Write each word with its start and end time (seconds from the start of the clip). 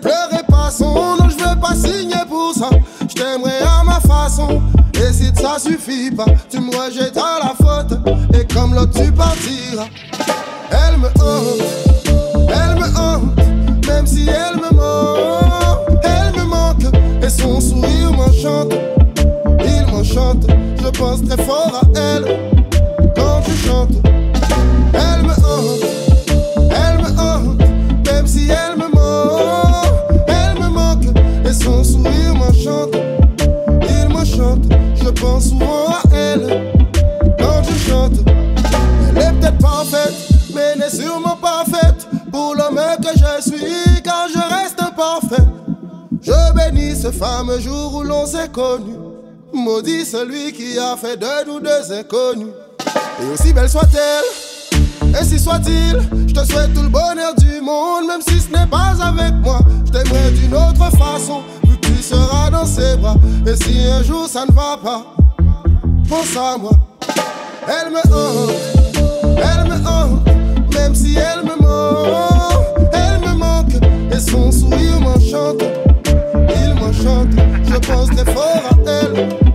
Pleurez 0.00 0.42
pas 0.48 0.70
son, 0.70 0.94
non, 0.94 1.28
je 1.28 1.36
veux 1.36 1.60
pas 1.60 1.74
signer 1.74 2.24
pour 2.28 2.54
ça. 2.54 2.70
Je 3.02 3.14
t'aimerais 3.14 3.60
à 3.60 3.82
ma 3.84 4.00
façon. 4.00 4.62
Et 4.94 5.12
si 5.12 5.30
ça 5.34 5.58
suffit 5.58 6.10
pas, 6.10 6.26
tu 6.48 6.60
me 6.60 6.70
rejettes 6.76 7.16
à 7.16 7.38
la 7.42 7.54
faute. 7.54 7.98
Et 8.34 8.46
comme 8.52 8.74
l'autre, 8.74 8.92
tu 9.02 9.12
partiras. 9.12 9.88
Je 46.22 46.52
bénis 46.54 47.00
ce 47.00 47.10
fameux 47.10 47.60
jour 47.60 47.94
où 47.96 48.02
l'on 48.02 48.26
s'est 48.26 48.48
connu. 48.48 48.94
Maudit 49.52 50.04
celui 50.04 50.52
qui 50.52 50.78
a 50.78 50.96
fait 50.96 51.16
de 51.16 51.46
nous 51.46 51.60
deux 51.60 51.92
inconnus. 51.92 52.52
Et 53.20 53.32
aussi 53.32 53.52
belle 53.52 53.68
soit-elle, 53.68 55.14
ainsi 55.14 55.38
soit-il, 55.38 55.98
je 56.28 56.32
te 56.32 56.44
souhaite 56.44 56.72
tout 56.74 56.82
le 56.82 56.88
bonheur 56.88 57.34
du 57.36 57.60
monde, 57.60 58.06
même 58.06 58.20
si 58.26 58.40
ce 58.40 58.50
n'est 58.50 58.66
pas 58.66 58.94
avec 59.02 59.34
moi. 59.42 59.58
Je 59.86 59.92
t'aimerais 59.92 60.30
d'une 60.32 60.54
autre 60.54 60.90
façon, 60.96 61.42
vu 61.64 61.76
que 61.78 61.86
tu 61.86 62.02
seras 62.02 62.50
dans 62.50 62.64
ses 62.64 62.96
bras. 62.96 63.16
Et 63.46 63.56
si 63.56 63.86
un 63.88 64.02
jour 64.02 64.26
ça 64.28 64.44
ne 64.46 64.52
va 64.52 64.78
pas, 64.82 65.04
pense 66.08 66.36
à 66.36 66.56
moi. 66.56 66.72
Elle 67.66 67.92
me 67.92 67.98
hante, 67.98 68.54
elle 69.36 69.68
me 69.68 69.86
hante, 69.86 70.74
même 70.74 70.94
si 70.94 71.16
elle 71.16 71.44
me 71.44 71.56
manque, 71.60 72.90
elle 72.92 73.20
me 73.28 73.34
manque, 73.34 73.74
et 74.12 74.20
son 74.20 74.50
sourire 74.50 74.79
m'enchante, 75.30 75.62
il 76.48 76.74
m'enchante. 76.74 77.28
Je 77.64 77.76
pense 77.86 78.10
des 78.10 78.24
forts 78.32 78.62
à 78.70 78.90
elle. 78.90 79.49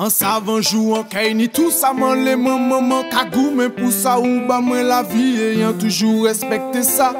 An 0.00 0.08
savan 0.08 0.62
jou 0.64 0.94
an 0.96 1.02
kay 1.12 1.34
ni 1.36 1.44
tou 1.44 1.68
sa 1.68 1.90
man 1.92 2.22
le 2.24 2.32
man 2.34 2.62
man 2.70 2.86
man 2.88 3.08
Kagou 3.12 3.50
men 3.52 3.68
pou 3.76 3.90
sa 3.92 4.14
ou 4.16 4.46
ba 4.48 4.56
mwen 4.64 4.86
la 4.88 5.02
vi 5.04 5.34
E 5.36 5.48
yon 5.58 5.76
toujou 5.76 6.24
respekte 6.24 6.80
sa. 6.88 7.10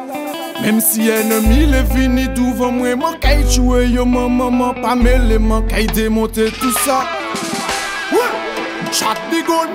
Mem 0.62 0.78
si 0.80 1.10
enemi 1.12 1.66
le 1.68 1.82
vini 1.90 2.24
douvan 2.32 2.78
mwen 2.78 2.96
Man 3.02 3.18
kay 3.20 3.42
chwe 3.52 3.82
yo 3.92 4.06
man 4.08 4.32
man 4.32 4.56
man 4.56 4.80
Pa 4.80 4.94
me 4.96 5.12
le 5.28 5.36
man 5.38 5.68
kay 5.68 5.84
demonte 5.92 6.48
tout 6.56 6.78
sa. 6.86 7.02
Shot 8.96 9.20
the 9.30 9.42
gun, 9.46 9.68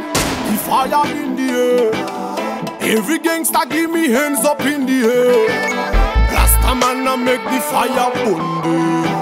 the 0.50 0.58
fire 0.66 1.06
in 1.14 1.38
the 1.38 1.48
air 1.62 2.98
Every 2.98 3.20
gangsta 3.20 3.70
give 3.70 3.90
me 3.90 4.10
hands 4.10 4.44
up 4.44 4.60
in 4.62 4.86
the 4.88 5.00
air 5.08 6.34
Rasta 6.34 6.74
man 6.74 7.08
a 7.08 7.16
make 7.16 7.44
the 7.46 7.62
fire 7.62 8.12
bonde. 8.26 9.15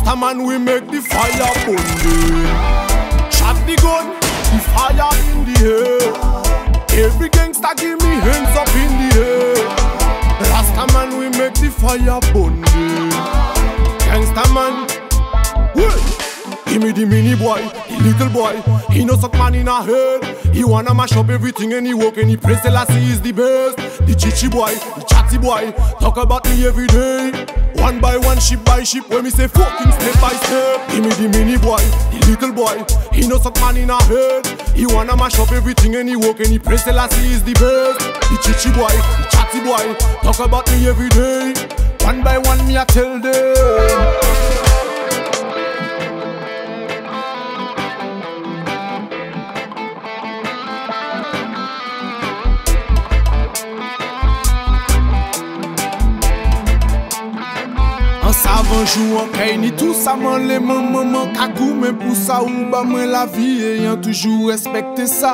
Gangsta 0.00 0.18
man 0.18 0.44
we 0.44 0.58
make 0.58 0.86
the 0.90 1.00
fire 1.02 1.66
burn 1.66 2.80
the 3.66 3.82
gun, 3.82 4.06
the 4.50 4.58
fire 4.72 5.10
in 5.30 5.44
the 5.46 5.56
air. 5.62 7.04
Every 7.04 7.28
gangster 7.28 7.68
give 7.76 7.98
me 8.00 8.14
hands 8.26 8.56
up 8.56 8.68
in 8.74 8.90
the 9.00 9.10
air. 9.20 9.54
Rasta 10.50 10.92
man, 10.92 11.18
we 11.18 11.28
make 11.38 11.54
the 11.54 11.70
fire 11.70 12.20
burn. 12.32 12.62
Gangsta 14.06 14.44
man, 14.54 14.86
Give 16.66 16.82
me 16.82 16.92
the 16.92 17.04
mini 17.04 17.34
boy, 17.34 17.60
the 17.88 17.98
little 18.00 18.28
boy. 18.28 18.62
He 18.92 19.04
knows 19.04 19.20
some 19.20 19.32
man 19.32 19.56
in 19.56 19.66
a 19.66 19.82
head. 19.82 20.54
He 20.54 20.62
wanna 20.62 20.94
mash 20.94 21.16
up 21.16 21.28
everything 21.28 21.72
and 21.72 21.84
he 21.84 21.94
walk 21.94 22.16
and 22.16 22.30
he 22.30 22.36
praise 22.36 22.62
the 22.62 22.70
lassie 22.70 23.10
is 23.10 23.20
the 23.20 23.32
best. 23.32 23.76
The 24.06 24.14
chichi 24.14 24.48
boy, 24.48 24.72
the 24.74 25.04
chatty 25.30 25.42
boy, 25.42 25.72
talk 26.00 26.16
about 26.16 26.44
me 26.46 26.66
every 26.66 26.86
day. 26.88 27.30
One 27.76 28.00
by 28.00 28.16
one, 28.16 28.38
ship 28.40 28.64
by 28.64 28.82
ship, 28.82 29.08
when 29.10 29.24
me 29.24 29.30
say 29.30 29.46
fucking 29.46 29.92
step 29.92 30.20
by 30.20 30.30
step. 30.30 30.88
Give 30.90 31.04
me 31.04 31.10
the 31.10 31.28
mini 31.28 31.56
boy, 31.56 31.78
the 32.10 32.26
little 32.26 32.52
boy. 32.52 32.84
He 33.12 33.28
knows 33.28 33.42
some 33.42 33.52
man 33.54 33.76
in 33.76 33.90
a 33.90 34.02
head. 34.04 34.46
He 34.74 34.86
wanna 34.86 35.16
mash 35.16 35.38
up 35.38 35.52
everything 35.52 35.94
and 35.96 36.08
he 36.08 36.16
walk 36.16 36.40
and 36.40 36.48
he 36.48 36.58
praise 36.58 36.84
the 36.84 36.92
lassie 36.92 37.32
is 37.32 37.44
the 37.44 37.52
best. 37.54 38.00
The 38.28 38.38
chichi 38.42 38.70
boy, 38.74 38.90
the 38.90 39.28
chatty 39.30 39.60
boy, 39.60 39.94
talk 40.22 40.40
about 40.40 40.70
me 40.72 40.88
every 40.88 41.08
day. 41.10 41.54
One 42.04 42.22
by 42.22 42.38
one, 42.38 42.66
me 42.66 42.76
I 42.76 42.84
tell 42.84 43.20
them. 43.20 44.69
Savanjou 58.50 59.18
an 59.20 59.28
kay 59.32 59.52
ni 59.56 59.70
tou 59.78 59.94
sa 59.94 60.16
man 60.18 60.48
le 60.48 60.58
man 60.60 60.90
man 60.92 61.12
man 61.12 61.28
kakou 61.36 61.70
Men 61.78 61.94
pou 61.96 62.16
sa 62.18 62.40
ou 62.42 62.64
ba 62.72 62.80
man 62.84 63.06
la 63.08 63.22
vi 63.24 63.46
e 63.62 63.70
yon 63.84 64.00
toujou 64.02 64.50
respekte 64.50 65.06
sa. 65.08 65.30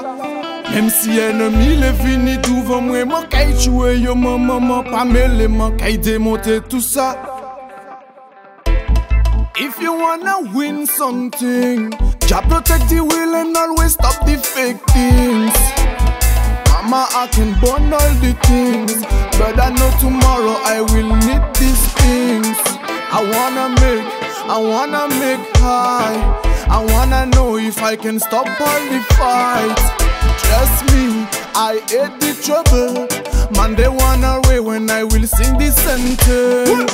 Mem 0.69 0.91
si 0.93 1.17
enemi 1.19 1.79
le 1.81 1.95
vini 2.03 2.37
douvan 2.45 2.85
mwen 2.87 3.09
man 3.09 3.25
kay 3.33 3.55
chou 3.57 3.89
yo 3.89 4.15
man 4.15 4.45
man 4.47 4.69
man 4.69 4.85
pa 4.91 5.07
me 5.09 5.25
le 5.39 5.49
man 5.49 5.75
kay 5.81 5.97
demonte 5.97 6.61
tout 6.69 6.85
sa. 6.85 7.15
If 9.57 9.81
you 9.81 9.95
wanna 9.95 10.53
win 10.53 10.85
something 10.87 11.91
Jah 12.29 12.43
protect 12.43 12.91
the 12.91 13.01
will 13.01 13.35
and 13.35 13.57
always 13.57 13.95
stop 13.95 14.27
the 14.27 14.37
fake 14.37 14.85
things. 14.93 15.57
Mama 16.69 17.09
I 17.17 17.27
can 17.33 17.57
burn 17.65 17.91
all 17.91 18.15
the 18.21 18.37
things 18.45 19.01
But 19.41 19.59
I 19.59 19.71
know 19.71 19.91
tomorrow 19.99 20.61
I 20.63 20.83
will 20.83 21.17
need 21.25 21.43
these 21.57 21.85
things. 21.97 22.66
I 23.17 23.23
wanna 23.23 23.69
make, 23.81 24.07
I 24.45 24.59
wanna 24.59 25.09
make 25.09 25.57
high. 25.57 26.21
I 26.69 26.85
wanna 26.93 27.25
know 27.35 27.57
if 27.57 27.81
I 27.83 27.97
can 27.97 28.21
stop 28.21 28.47
all 28.61 28.81
the 28.93 29.01
fights. 29.17 29.87
Trust 30.45 30.85
me, 30.93 31.25
I 31.55 31.81
hate 31.89 32.21
the 32.21 32.33
trouble. 32.45 33.09
Man, 33.57 33.75
they 33.75 33.89
wanna 33.89 34.43
away 34.45 34.61
when 34.61 34.91
I 34.91 35.03
will 35.05 35.27
sing 35.27 35.57
this 35.57 35.77
sentence. 35.77 36.93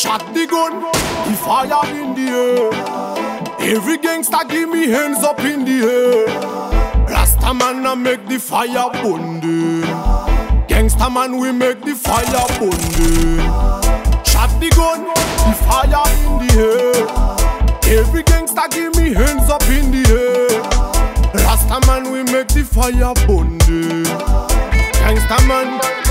Shot 0.00 0.22
the 0.34 0.46
gun, 0.46 0.82
the 1.26 1.36
fire 1.44 1.84
in 2.00 2.14
the 2.14 2.26
air. 2.44 3.74
Every 3.74 3.98
gangster 3.98 4.44
give 4.48 4.68
me 4.68 4.88
hands 4.88 5.24
up 5.24 5.40
in 5.40 5.64
the 5.64 5.78
air. 5.82 6.76
Rasta 7.08 7.52
man 7.52 7.84
a 7.86 7.96
make 7.96 8.24
the 8.28 8.38
fire 8.38 8.88
burn 9.02 9.40
Gangsta 10.68 11.12
man 11.12 11.38
we 11.38 11.50
make 11.50 11.80
the 11.80 11.94
fire 11.94 12.46
burn 12.58 13.76
Shot 14.24 14.60
the 14.60 14.70
gun, 14.70 15.25
the 15.46 15.54
fire 15.64 16.04
in 16.24 16.32
the 16.42 16.50
air. 16.66 17.98
Every 17.98 18.22
gangsta 18.24 18.68
give 18.70 18.96
me 18.96 19.14
hands 19.14 19.48
up 19.48 19.62
in 19.68 19.90
the 19.90 20.02
air. 20.10 20.60
Rasta 21.44 21.78
man 21.86 22.10
we 22.10 22.22
make 22.24 22.48
the 22.48 22.64
fire 22.64 23.14
burn 23.26 23.58
Gangsta 24.98 25.38
man 25.46 26.05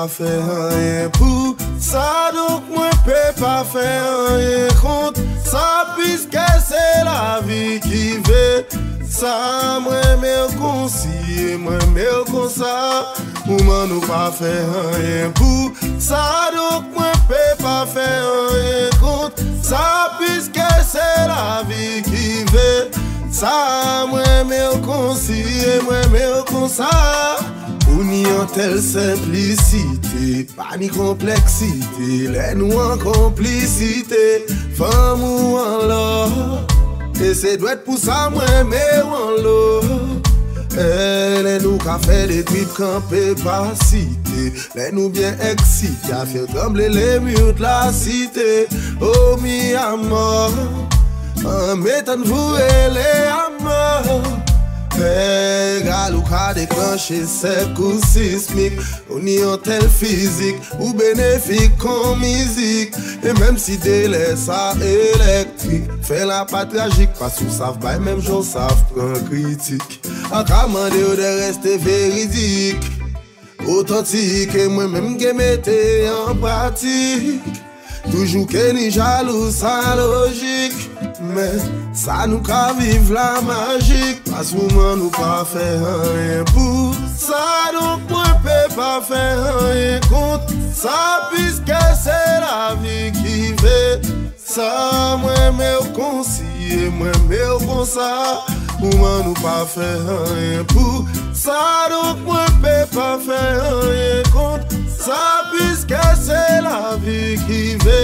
pa 0.00 0.08
fe 0.08 0.24
anye 0.24 1.08
pou 1.12 1.56
Sa 1.80 2.30
donk 2.32 2.68
mwen 2.72 2.92
pe 3.04 3.18
pa 3.36 3.60
fe 3.68 3.84
anye 3.84 4.68
kont 4.80 5.18
Sa 5.44 5.92
piske 5.96 6.44
se 6.64 6.84
la 7.04 7.40
vi 7.44 7.76
ki 7.84 8.04
ve 8.28 8.46
Sa 9.10 9.34
mwen 9.84 10.22
mèl 10.22 10.48
kon 10.56 10.88
si 10.88 11.56
mwen 11.60 11.84
mèl 11.92 12.24
kon 12.30 12.48
sa 12.48 12.72
Mwen 13.44 13.92
nou 13.92 14.00
pa 14.06 14.30
fe 14.32 14.54
anye 14.84 15.28
pou 15.36 15.68
Sa. 16.00 16.24
Donk 16.56 16.88
mwen 16.96 17.20
pe 17.28 17.44
pa 17.60 17.82
fe 17.92 18.08
anye 18.08 18.88
kont 19.02 19.44
Sa 19.66 19.84
piske 20.16 20.70
se 20.94 21.08
la 21.28 21.60
vi 21.68 22.00
ki 22.08 22.44
ve 22.54 22.68
Sa 23.28 24.06
mwen 24.08 24.48
mèl 24.48 24.80
kon 24.86 25.12
si 25.18 25.42
mwen 25.84 26.08
mèl 26.14 26.40
kon 26.48 26.70
sa 26.72 26.94
Kouni 28.00 28.24
an 28.24 28.46
tel 28.48 28.78
simplicite, 28.80 30.46
pa 30.56 30.72
ni 30.80 30.86
kompleksite, 30.88 32.06
lè 32.32 32.46
nou 32.56 32.78
an 32.80 32.96
komplicite, 33.02 34.22
fèm 34.78 35.20
ou 35.26 35.58
an 35.60 35.84
lò, 35.90 36.62
e 37.20 37.34
se 37.36 37.58
dwet 37.60 37.84
pou 37.84 38.00
sa 38.00 38.30
mwen 38.32 38.72
mè 38.72 38.86
ou 39.02 39.18
an 39.18 39.36
lò. 39.44 39.60
E 40.80 40.88
lè 41.44 41.58
nou 41.60 41.76
ka 41.84 41.98
fè 42.00 42.22
de 42.32 42.40
trip 42.48 42.72
kampe 42.78 43.34
pa 43.44 43.60
site, 43.84 44.48
lè 44.78 44.88
nou 44.96 45.12
bien 45.12 45.36
eksite, 45.52 46.16
a 46.16 46.24
fè 46.24 46.48
tremble 46.56 46.88
lè 46.96 47.18
myout 47.20 47.60
la 47.60 47.90
site, 47.92 48.64
o 48.96 49.36
mi 49.44 49.74
amor 49.76 50.56
an 51.44 51.84
metan 51.84 52.24
vou 52.24 52.56
e 52.56 52.84
lè 52.96 53.10
amò. 53.42 54.39
Pera 54.94 56.00
ou 56.12 56.22
ka 56.26 56.50
deklanche 56.56 57.20
sep 57.28 57.72
kou 57.78 57.98
sismik 58.10 58.78
Ou 59.08 59.20
ni 59.22 59.38
an 59.46 59.60
tel 59.64 59.86
fizik, 59.90 60.58
ou 60.78 60.92
benefik 60.98 61.76
kon 61.82 62.18
mizik. 62.20 62.96
E 63.24 63.34
menm 63.38 63.58
si 63.60 63.78
dele 63.80 64.36
sa 64.40 64.72
elektrik 64.74 65.90
Fè 66.06 66.24
la 66.28 66.42
pa 66.50 66.64
tragik, 66.68 67.14
pas 67.18 67.40
ou 67.44 67.54
sav 67.54 67.80
bay 67.82 67.98
menm 68.02 68.22
joun 68.24 68.44
sav 68.46 68.74
pran 68.92 69.18
kritik. 69.30 70.00
An 70.30 70.46
ka 70.48 70.66
mande 70.70 71.02
ou 71.06 71.16
de 71.18 71.34
reste 71.40 71.78
veridik 71.86 72.90
Otantik 73.70 74.54
e 74.56 74.68
mwen 74.72 74.94
menm 74.94 75.18
gemete 75.20 75.80
an 76.10 76.38
pratik. 76.40 77.69
Toujou 78.08 78.46
ke 78.48 78.72
ni 78.72 78.88
jalou 78.90 79.50
sa 79.52 79.94
logik 79.98 80.72
Men, 81.20 81.60
sa 81.92 82.24
nou 82.24 82.40
ka 82.40 82.72
viv 82.78 83.10
la 83.12 83.42
magik 83.44 84.24
Pas 84.30 84.54
mouman 84.56 85.02
nou 85.02 85.12
pa 85.12 85.42
fe 85.44 85.66
anyen 85.76 86.48
pou 86.54 86.94
Sa 87.12 87.68
nou 87.76 87.98
mwen 88.08 88.40
pe 88.46 88.56
pa 88.72 88.94
fe 89.04 89.20
anyen 89.52 90.08
kont 90.08 90.54
Sa 90.72 91.28
piske 91.28 91.82
se 92.00 92.16
la 92.40 92.72
vi 92.80 93.12
ki 93.20 93.52
ve 93.60 93.82
Sa 94.40 95.18
mwen 95.20 95.60
me 95.60 95.68
ou 95.82 95.92
konsiye, 95.94 96.88
mwen 96.96 97.28
me 97.28 97.42
ou 97.52 97.60
konsa 97.68 98.10
Mouman 98.80 99.28
nou 99.28 99.36
pa 99.44 99.60
fe 99.68 99.92
anyen 100.16 100.64
pou 100.72 101.04
Sa 101.36 101.60
nou 101.92 102.16
mwen 102.24 102.60
pe 102.64 102.76
pa 102.96 103.12
fe 103.20 103.44
anyen 103.68 104.30
kont 104.32 104.79
Sa 105.00 105.48
piske 105.50 106.00
se 106.26 106.60
la 106.60 106.96
vi 107.00 107.38
ki 107.46 107.76
ve 107.84 108.00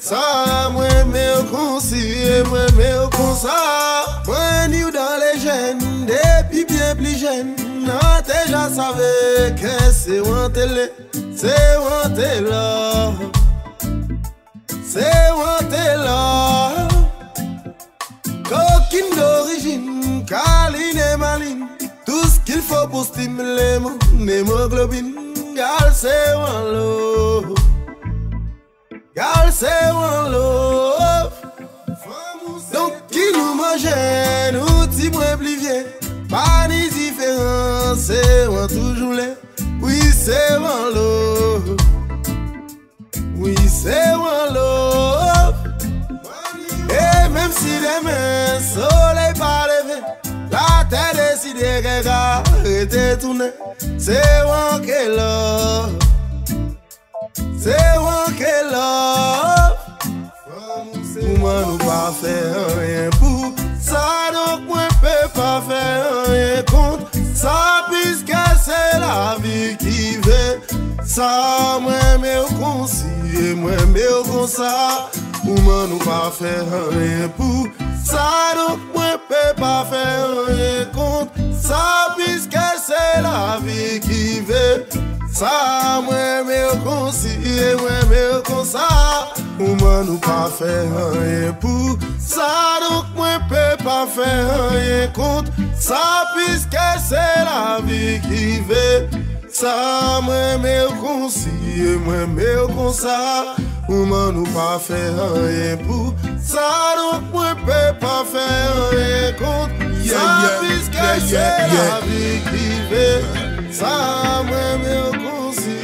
Sa 0.00 0.70
mwen 0.72 1.10
me 1.12 1.26
konsiye, 1.50 2.42
mwen 2.48 2.72
me 2.76 2.88
konsa 3.12 3.56
Mwen 4.26 4.72
yu 4.72 4.90
dan 4.90 5.20
le 5.20 5.32
jen, 5.42 5.82
depi 6.08 6.64
bien 6.64 6.96
pli 6.96 7.12
jen 7.20 7.52
Nan 7.84 8.24
te 8.24 8.38
ja 8.48 8.64
save 8.72 9.52
ke 9.60 9.76
se 9.92 10.22
wante 10.24 10.64
le, 10.72 10.86
se 11.36 11.56
wante 11.84 12.30
la 12.48 13.12
Se 14.88 15.10
wante 15.36 15.84
la 16.00 16.88
Kokin 18.48 19.12
d'origine, 19.16 20.24
kaline 20.24 21.16
malin 21.18 21.68
Tout 22.06 22.24
skil 22.24 22.64
fo 22.64 22.86
pou 22.88 23.04
stimule 23.04 23.82
moun 23.84 24.32
hemoglobine 24.32 25.31
Gal 25.54 25.92
se 25.92 26.08
wan 26.34 26.72
love. 26.72 27.54
Gal 29.14 29.52
se 29.52 29.74
wan 29.92 30.32
love. 30.32 31.32
Don 32.72 32.90
ki 33.12 33.24
nou 33.34 33.54
manje 33.58 33.92
Nou 34.54 34.86
ti 34.96 35.10
mwen 35.12 35.36
plivye 35.36 35.74
Pa 36.30 36.64
ni 36.70 36.88
diferan 36.88 37.98
Se 38.00 38.22
wan 38.48 38.64
toujou 38.72 39.12
le 39.12 39.28
Oui 39.82 40.00
se 40.00 40.40
wan 40.62 40.94
love. 40.96 41.76
Oui 43.36 43.56
se 43.68 44.00
wan 44.22 44.54
love. 44.56 45.56
E 46.88 47.28
menm 47.28 47.52
si 47.52 47.76
demen 47.84 48.64
Soley 48.72 49.36
pa 49.36 49.66
leve 49.68 50.00
La 50.50 50.86
te 50.88 51.04
deside 51.18 51.82
ke 51.84 52.00
ka 52.08 52.51
detoune 52.86 53.50
Se 53.98 54.18
wanke 54.48 55.00
love 55.16 55.92
Se 57.58 57.78
wanke 57.98 58.54
love 58.70 59.78
Mwen 61.42 61.64
nou 61.66 61.78
pa 61.82 62.12
fe 62.14 62.34
anyen 62.58 63.10
pou 63.18 63.50
Sa 63.82 64.04
donk 64.34 64.68
mwen 64.70 64.92
pe 65.02 65.14
pa 65.34 65.56
fe 65.66 65.80
anyen 65.80 66.62
kont 66.70 67.18
Sa 67.38 67.56
piske 67.90 68.44
se 68.62 68.82
la 69.02 69.34
vi 69.42 69.72
ki 69.82 70.20
ve 70.26 70.42
Sa 71.06 71.32
mwen 71.82 72.22
me 72.22 72.36
ou 72.44 72.60
konsi 72.60 73.10
Mwen 73.58 73.90
me 73.92 74.06
ou 74.12 74.24
konsa. 74.24 75.21
Ouman 75.42 75.88
nou 75.90 75.98
pa 75.98 76.28
fè 76.30 76.52
anye 76.62 77.26
pou 77.34 77.64
Sa 78.06 78.54
nou 78.54 78.76
mwen 78.92 79.16
pe 79.26 79.40
pa 79.58 79.80
fè 79.90 80.02
anye 80.22 80.84
kont 80.94 81.34
Sa 81.58 82.12
piske 82.14 82.62
se 82.78 83.00
la 83.24 83.58
vi 83.64 83.98
ki 84.04 84.42
ve. 84.46 84.66
Sa 85.34 85.98
mwen 86.06 86.46
mè 86.46 86.60
kon 86.84 87.10
si 87.16 87.34
e 87.42 87.72
mwen 87.80 88.06
mè 88.12 88.22
kon 88.46 88.62
sa 88.68 88.86
Ou 89.58 89.74
nou 89.80 90.20
pa 90.22 90.46
fè 90.60 90.70
anye 91.06 91.50
pou 91.64 91.98
Sa 92.22 92.78
nou 92.84 93.02
mwen 93.18 93.42
pe 93.50 93.64
pa 93.82 94.04
fè 94.14 94.30
anye 94.60 95.10
kont 95.18 95.50
Sa 95.74 96.04
piske 96.36 96.86
se 97.08 97.26
la 97.50 97.80
vi 97.82 98.20
ki 98.28 98.46
ve. 98.70 98.86
Sa 99.50 99.74
mwen 100.22 100.62
mè 100.62 100.78
kon 101.02 101.26
si 101.34 101.50
e 101.82 101.98
mwen 102.06 102.30
mè 102.38 102.54
kon 102.76 102.94
sa 102.94 103.18
Ouman 103.88 104.32
nou 104.36 104.46
pa 104.54 104.78
fe 104.78 104.98
anye 105.26 105.76
pou 105.82 106.12
Sa 106.38 106.66
nou 106.98 107.18
mwen 107.32 107.58
pe 107.66 107.80
pa 108.02 108.20
fe 108.28 108.42
anye 108.42 109.32
kont. 109.40 109.70
Sa 110.06 110.26
piske 110.62 111.08
se 111.28 111.46
la 111.72 111.98
vikive 112.06 113.08
Sa 113.74 113.94
mwen 114.46 114.84
mè 114.84 114.98
ou 115.06 115.22
konsi 115.24 115.78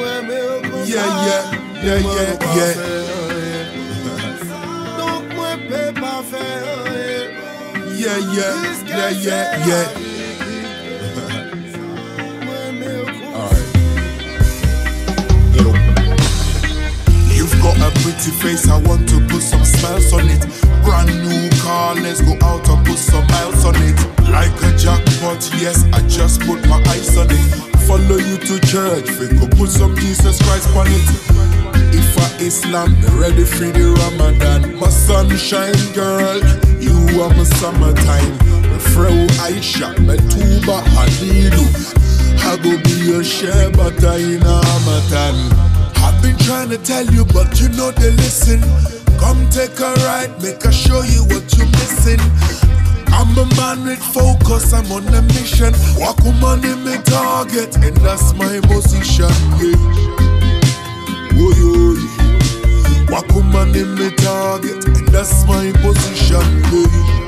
Mwen 0.00 0.26
mè 0.30 0.40
ou 0.48 0.60
konsi 0.66 0.98
Ouman 1.84 2.24
nou 2.24 2.40
pa 2.42 2.56
fe 2.64 2.86
anye 3.04 3.52
pou 3.68 4.24
Sa 4.48 4.64
nou 4.98 5.20
mwen 5.36 5.68
pe 5.68 5.84
pa 6.00 6.16
fe 6.32 6.48
anye 6.74 7.22
pou. 7.36 7.94
Sa 8.02 8.18
piske 8.34 9.06
se 9.22 9.38
la 9.68 9.84
vikive 9.92 10.13
pretty 18.04 18.32
face, 18.32 18.68
I 18.68 18.76
want 18.82 19.08
to 19.08 19.18
put 19.32 19.40
some 19.40 19.64
smiles 19.64 20.12
on 20.12 20.28
it. 20.28 20.44
Brand 20.84 21.08
new 21.08 21.48
car, 21.64 21.94
let's 21.94 22.20
go 22.20 22.36
out 22.44 22.68
and 22.68 22.84
put 22.84 22.98
some 22.98 23.26
miles 23.28 23.64
on 23.64 23.74
it. 23.76 23.96
Like 24.28 24.52
a 24.60 24.76
jackpot, 24.76 25.40
yes, 25.56 25.88
I 25.94 26.06
just 26.06 26.42
put 26.42 26.60
my 26.68 26.84
eyes 26.92 27.16
on 27.16 27.28
it. 27.30 27.44
Follow 27.88 28.18
you 28.20 28.36
to 28.36 28.60
church, 28.68 29.08
we 29.18 29.28
could 29.28 29.50
put 29.56 29.70
some 29.70 29.96
Jesus 29.96 30.36
Christ 30.44 30.68
on 30.76 30.86
it. 30.86 31.06
If 31.96 32.18
I 32.20 32.44
Islam, 32.44 32.92
ready 33.16 33.44
for 33.44 33.72
the 33.72 33.96
Ramadan. 33.96 34.76
My 34.76 34.90
sunshine 34.90 35.72
girl, 35.94 36.44
you 36.76 37.22
are 37.22 37.32
my 37.32 37.44
summertime. 37.56 38.36
My 38.68 38.78
friend 38.92 39.30
Aisha, 39.40 39.88
my 40.04 40.16
tuba 40.28 40.84
Halilu. 40.92 41.64
I 42.44 42.56
go 42.60 42.76
be 42.84 43.08
your 43.08 43.24
share, 43.24 43.70
but 43.70 44.04
I 44.04 44.18
in 44.18 44.42
a 44.42 44.60
Hamatan. 44.60 45.73
Been 46.24 46.38
trying 46.38 46.70
to 46.70 46.78
tell 46.78 47.04
you, 47.04 47.26
but 47.26 47.60
you 47.60 47.68
know 47.76 47.90
they 47.90 48.10
listen. 48.12 48.62
Come 49.20 49.46
take 49.50 49.78
a 49.78 49.92
ride, 50.08 50.32
make 50.40 50.64
I 50.64 50.70
show 50.70 51.02
you 51.02 51.22
what 51.24 51.44
you're 51.52 51.66
missing. 51.66 52.18
I'm 53.12 53.36
a 53.36 53.44
man 53.56 53.84
with 53.84 54.02
focus, 54.02 54.72
I'm 54.72 54.90
on 54.90 55.06
a 55.12 55.20
mission. 55.20 55.74
Walk 55.98 56.24
on 56.24 56.64
in 56.64 56.82
my 56.82 56.96
target, 57.02 57.76
and 57.76 57.94
that's 57.98 58.32
my 58.36 58.58
position. 58.60 59.28
Yeah. 59.60 59.76
Oy. 61.36 62.00
Walk 63.12 63.30
on 63.36 63.76
in 63.76 63.94
my 63.94 64.08
target, 64.16 64.82
and 64.86 65.08
that's 65.08 65.44
my 65.46 65.72
position. 65.82 66.40
Yeah. 66.72 67.23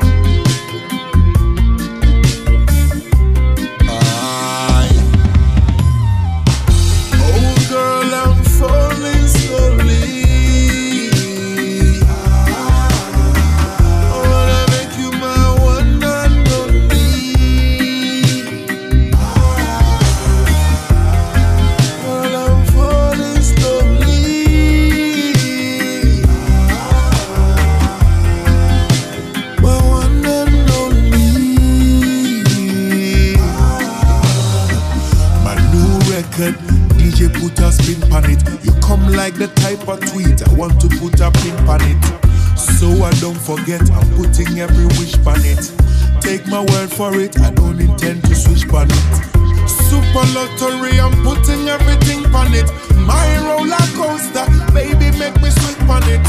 Super 50.17 50.33
lottery, 50.33 50.99
I'm 50.99 51.13
putting 51.23 51.69
everything 51.69 52.25
on 52.35 52.55
it. 52.55 52.73
My 52.97 53.37
roller 53.45 53.77
coaster, 53.93 54.47
baby, 54.73 55.11
make 55.19 55.39
me 55.43 55.51
sweet 55.51 55.79
on 55.91 56.03
it. 56.05 56.25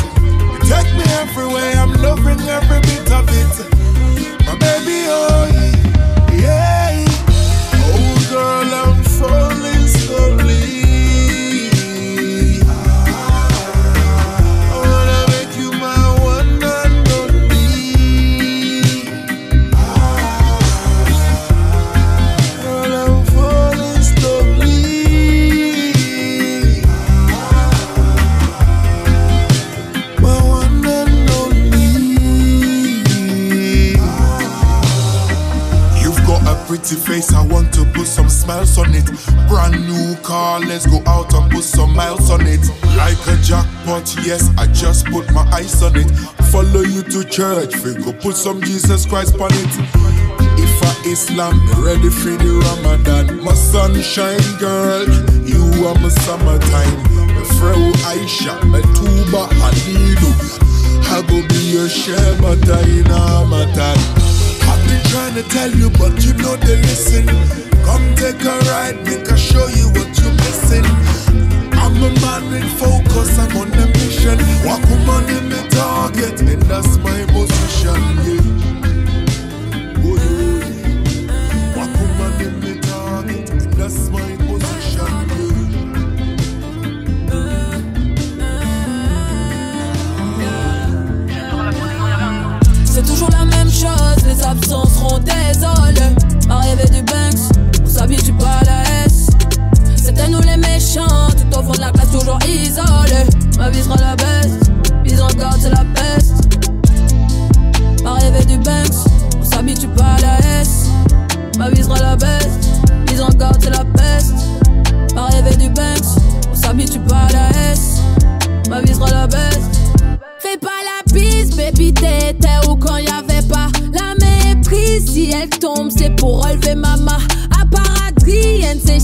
You 0.51 0.60
take 0.67 0.94
me 0.98 1.06
everywhere, 1.22 1.72
I'm 1.77 1.94
loving 2.01 2.41
every 2.50 2.82
bit 2.82 3.10
of 3.13 3.29
it. 3.29 4.46
My 4.46 4.58
baby, 4.58 5.08
oh 5.08 5.48
yeah. 6.34 7.06
Oh 7.75 8.27
girl, 8.29 8.74
I'm 8.75 9.03
falling 9.06 9.47
want 37.68 37.94
to 37.94 38.00
put 38.00 38.08
some 38.08 38.30
smiles 38.30 38.78
on 38.78 38.94
it. 38.94 39.06
Brand 39.48 39.76
new 39.88 40.16
car, 40.22 40.60
let's 40.60 40.86
go 40.86 41.02
out 41.08 41.34
and 41.34 41.52
put 41.52 41.64
some 41.64 41.96
miles 41.96 42.30
on 42.30 42.42
it. 42.46 42.62
Like 42.96 43.18
a 43.28 43.36
jackpot, 43.42 44.16
yes, 44.26 44.50
I 44.58 44.68
just 44.68 45.06
put 45.08 45.30
my 45.32 45.44
eyes 45.52 45.82
on 45.84 45.96
it. 45.96 46.10
Follow 46.52 46.82
you 46.82 47.04
to 47.04 47.24
church, 47.24 47.76
we 47.84 47.96
go 47.96 48.14
put 48.14 48.36
some 48.36 48.62
Jesus 48.62 49.06
Christ 49.06 49.36
on 49.40 49.50
it. 49.52 49.74
If 50.60 50.84
I 50.84 51.10
Islam, 51.10 51.60
ready 51.84 52.10
for 52.10 52.36
the 52.44 52.60
Ramadan. 52.66 53.44
My 53.44 53.54
sunshine 53.54 54.40
girl, 54.60 55.06
you 55.46 55.88
are 55.88 55.96
my 55.96 56.10
summertime. 56.10 56.98
My 57.36 57.44
friend 57.60 57.94
Aisha, 58.12 58.56
my 58.68 58.82
tuba 58.96 59.48
Halilu. 59.60 60.32
I 61.10 61.22
go 61.22 61.48
be 61.48 61.72
your 61.72 61.90
share, 61.90 62.36
but 62.42 62.60
I 62.70 62.88
been 64.88 65.03
trying 65.12 65.36
to 65.36 65.44
tell 65.50 65.72
you, 65.72 65.89
but 65.91 66.24
you 66.24 66.34
know 66.34 66.56
they 66.58 66.77
listen. 66.82 67.25
Come 67.86 68.06
take 68.15 68.41
a 68.44 68.58
ride, 68.72 68.98
make 69.06 69.29
I 69.32 69.36
show 69.36 69.67
you 69.67 69.89
what 69.89 70.10
you're 70.20 70.38
missing. 70.46 70.86
I'm 71.77 71.96
a 71.98 72.12
man 72.22 72.51
with 72.51 72.70
focus, 72.79 73.38
I'm 73.39 73.56
on 73.58 73.72
a 73.74 73.88
mission. 73.88 74.38
Walk 74.65 74.84
on 75.13 75.29
in 75.29 75.50
my 75.50 75.67
target, 75.70 76.41
and 76.41 76.62
that's 76.63 76.98
my 76.98 77.25
position. 77.34 78.01
Yeah. 78.25 80.03
Oh, 80.03 80.15
yeah. 80.15 80.37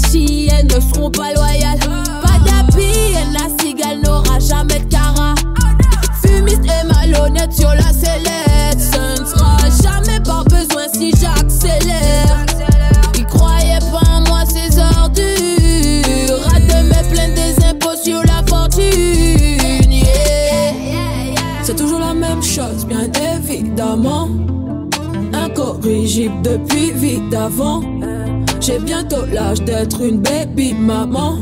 Gucci, 0.04 0.50
elles 0.52 0.66
ne 0.68 0.80
seront 0.80 1.10
pas 1.10 1.34
loyales. 1.34 1.80
Pas 2.22 2.40
d'habits, 2.46 3.14
la 3.32 3.64
cigale 3.64 4.02
n'aura 4.04 4.40
jamais 4.40 4.80
de 4.80 4.90
cara. 4.90 5.36
Fumiste 6.22 6.64
et 6.66 6.88
malhonnête 6.88 7.54
sur 7.54 7.70
la 7.70 7.92
sellette. 7.92 8.80
Ce 8.80 9.22
ne 9.22 9.26
sera 9.26 9.58
jamais 9.82 10.20
par 10.24 10.44
besoin 10.46 10.88
si 10.94 11.12
j'accélère. 11.12 12.46
Ils 13.16 13.26
croyaient 13.26 13.80
pas 13.92 14.10
en 14.10 14.22
moi 14.22 14.44
ces 14.48 14.78
ordures. 14.78 16.48
Rate 16.48 16.84
mes 16.84 17.10
plaintes 17.10 17.36
des 17.36 17.66
impôts 17.66 17.98
sur 18.02 18.22
la 18.24 18.44
fortune. 18.48 18.84
C'est 21.62 21.76
toujours 21.76 22.00
la 22.00 22.14
même 22.14 22.44
chose, 22.44 22.86
bien 22.86 23.10
évidemment. 23.36 24.30
Incorrigible 25.34 26.42
depuis 26.44 26.92
vite 26.92 27.30
d'avant. 27.30 27.82
J'ai 28.66 28.80
bientôt 28.80 29.26
l'âge 29.26 29.60
d'être 29.64 30.00
une 30.00 30.22
baby 30.22 30.74
maman. 30.74 31.36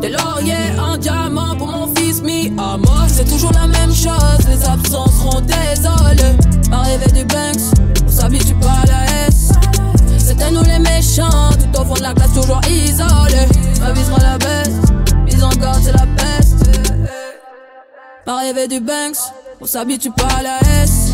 Des 0.00 0.10
lauriers 0.10 0.78
en 0.80 0.96
diamant 0.96 1.56
pour 1.56 1.66
mon 1.66 1.92
fils 1.96 2.22
mis 2.22 2.52
à. 2.56 2.76
C'est 3.08 3.28
toujours 3.28 3.50
la 3.50 3.66
même 3.66 3.92
chose, 3.92 4.38
les 4.48 4.64
absences 4.64 5.18
seront 5.18 5.40
désolées. 5.40 6.36
Arrivé 6.70 7.06
du 7.12 7.24
Banks, 7.24 7.74
on 8.06 8.08
s'habitue 8.08 8.54
pas 8.54 8.76
à 8.84 8.86
la 8.86 9.26
S. 9.26 9.50
C'était 10.18 10.52
nous 10.52 10.62
les 10.62 10.78
méchants, 10.78 11.50
tout 11.50 11.80
au 11.80 11.84
fond 11.84 11.94
de 11.94 12.02
la 12.02 12.14
classe 12.14 12.32
toujours 12.32 12.60
isolé. 12.70 13.48
Ma 13.80 13.90
vie 13.90 14.04
sera 14.04 14.22
la 14.22 14.38
baisse, 14.38 14.78
mise 15.24 15.42
en 15.42 15.50
garde 15.50 15.82
c'est 15.82 15.92
la 15.92 16.06
peste. 16.16 16.64
Arrivé 18.24 18.68
du 18.68 18.78
Banks, 18.78 19.18
on 19.60 19.66
s'habitue 19.66 20.12
pas 20.12 20.28
à 20.38 20.42
la 20.42 20.58
S. 20.84 21.12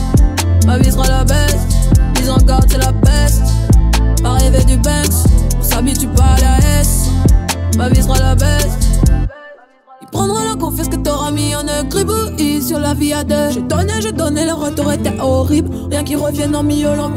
Ma 0.66 0.76
vie 0.76 0.92
sera 0.92 1.08
la 1.08 1.24
baisse, 1.24 1.56
mise 2.18 2.28
en 2.28 2.36
garde 2.36 2.66
c'est 2.70 2.76
la 2.76 2.92
peste. 2.92 3.44
Arrivé 4.22 4.62
du 4.64 4.76
Banks, 4.76 5.24
on 5.74 5.76
s'habitue 5.76 6.06
pas 6.08 6.22
à 6.22 6.40
la 6.40 6.80
S. 6.80 7.10
Ma 7.76 7.88
vie 7.88 8.02
sera 8.02 8.18
la 8.18 8.34
baisse. 8.34 9.00
Il 10.00 10.08
prendra 10.12 10.44
la 10.44 10.54
confiance 10.54 10.88
que 10.88 10.96
t'auras 10.96 11.30
mis 11.30 11.54
en 11.54 11.64
écribouille 11.66 12.62
sur 12.62 12.78
la 12.78 12.94
vie 12.94 13.12
à 13.12 13.24
deux. 13.24 13.50
J'ai 13.50 13.62
donné, 13.62 13.92
j'ai 14.00 14.12
donné, 14.12 14.44
le 14.44 14.52
retour 14.52 14.92
était 14.92 15.18
horrible. 15.20 15.70
Rien 15.90 16.04
qui 16.04 16.14
revienne 16.16 16.54
en 16.54 16.62
miaulant. 16.62 17.10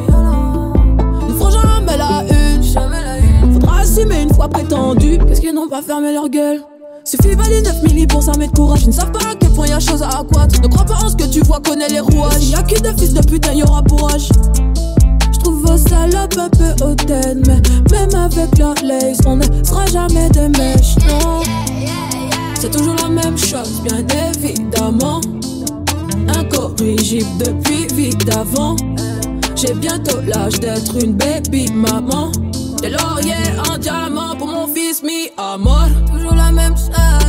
Nous 1.28 1.38
ferons 1.38 1.52
jamais 1.52 1.98
la 1.98 2.24
une. 2.24 3.54
Faudra 3.54 3.82
assumer 3.82 4.24
une 4.24 4.34
fois 4.34 4.48
prétendu. 4.48 5.20
Qu'est-ce 5.28 5.42
qu'ils 5.42 5.54
n'ont 5.54 5.70
pas 5.70 5.82
fermé 5.82 6.12
leur 6.14 6.30
gueule? 6.30 6.62
Suffit 7.04 7.36
valider 7.36 7.62
9 7.62 7.84
milli 7.84 8.08
pour 8.08 8.24
s'armer 8.24 8.48
de 8.48 8.54
courage. 8.54 8.84
Ils 8.84 8.90
ne 8.90 8.94
savent 8.94 9.12
pas 9.12 9.32
à 9.32 9.36
quel 9.40 9.50
point 9.52 9.68
y 9.68 9.72
a 9.72 9.80
chose 9.80 10.02
à 10.02 10.10
accroître. 10.10 10.60
Ne 10.62 10.68
crois 10.68 10.84
pas 10.84 10.96
en 10.96 11.10
ce 11.10 11.16
que 11.16 11.26
tu 11.26 11.42
vois, 11.42 11.60
connais 11.60 11.88
les 11.90 12.00
rouages. 12.00 12.50
Y 12.50 12.56
a 12.56 12.64
fils 12.98 13.14
de 13.14 13.22
putain, 13.22 13.54
y 13.54 13.64
aura 13.64 13.82
bourrage. 13.84 14.30
Vos 15.68 15.94
un 15.94 16.50
peu 16.50 16.86
hautaines, 16.86 17.44
mais 17.46 17.62
même 17.92 18.16
avec 18.16 18.58
leur 18.58 18.74
lace, 18.84 19.20
on 19.26 19.36
ne 19.36 19.44
sera 19.66 19.86
jamais 19.88 20.30
des 20.30 20.48
mèches, 20.48 20.96
non. 21.06 21.44
C'est 22.58 22.72
toujours 22.72 22.96
la 23.04 23.10
même 23.10 23.38
chose, 23.38 23.82
bien 23.84 24.06
évidemment. 24.30 25.20
Incorrigible 26.30 27.28
depuis 27.40 27.86
vite 27.94 28.26
d'avant. 28.26 28.78
J'ai 29.56 29.74
bientôt 29.74 30.22
l'âge 30.26 30.58
d'être 30.62 31.04
une 31.04 31.16
baby 31.16 31.70
maman. 31.74 32.32
Des 32.82 32.90
lauriers 32.90 33.52
en 33.70 33.78
diamant 33.78 34.36
pour 34.38 34.48
mon 34.48 34.68
fils 34.68 35.04
mort. 35.58 35.90
Toujours 36.12 36.36
la 36.36 36.52
même 36.52 36.78
chose. 36.78 37.27